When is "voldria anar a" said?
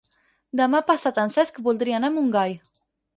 1.67-2.15